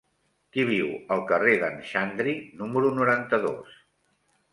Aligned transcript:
Qui 0.55 0.63
viu 0.69 0.87
al 1.15 1.19
carrer 1.31 1.53
d'en 1.63 1.77
Xandri 1.89 2.33
número 2.63 2.91
noranta-dos? 3.01 3.77